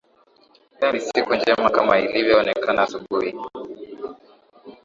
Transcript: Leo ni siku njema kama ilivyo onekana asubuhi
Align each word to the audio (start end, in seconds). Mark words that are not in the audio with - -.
Leo 0.81 0.91
ni 0.91 0.99
siku 0.99 1.35
njema 1.35 1.69
kama 1.69 1.99
ilivyo 1.99 2.37
onekana 2.39 2.83
asubuhi 2.83 3.35